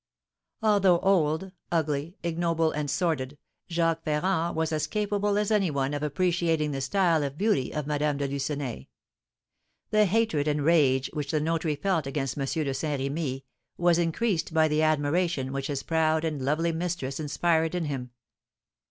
[0.63, 3.37] Although old, ugly, ignoble, and sordid,
[3.69, 7.85] Jacques Ferrand was as capable as any one of appreciating the style of beauty of
[7.85, 8.87] Madame de Lucenay.
[9.91, 12.45] The hatred and rage which the notary felt against M.
[12.47, 13.45] de Saint Remy
[13.77, 18.09] was increased by the admiration which his proud and lovely mistress inspired in him.